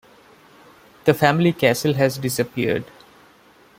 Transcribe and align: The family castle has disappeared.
The 1.05 1.13
family 1.13 1.53
castle 1.53 1.93
has 1.93 2.17
disappeared. 2.17 2.85